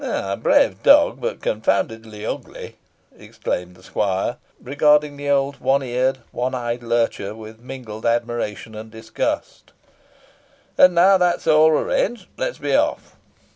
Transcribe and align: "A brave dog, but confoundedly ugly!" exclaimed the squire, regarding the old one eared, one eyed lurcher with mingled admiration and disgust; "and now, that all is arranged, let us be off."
"A 0.03 0.35
brave 0.35 0.81
dog, 0.81 1.21
but 1.21 1.43
confoundedly 1.43 2.25
ugly!" 2.25 2.75
exclaimed 3.15 3.75
the 3.75 3.83
squire, 3.83 4.37
regarding 4.59 5.15
the 5.15 5.29
old 5.29 5.59
one 5.59 5.83
eared, 5.83 6.17
one 6.31 6.55
eyed 6.55 6.81
lurcher 6.81 7.35
with 7.35 7.59
mingled 7.59 8.07
admiration 8.07 8.73
and 8.73 8.89
disgust; 8.89 9.73
"and 10.75 10.95
now, 10.95 11.19
that 11.19 11.45
all 11.45 11.77
is 11.77 11.83
arranged, 11.85 12.27
let 12.35 12.49
us 12.49 12.57
be 12.57 12.73
off." 12.75 13.15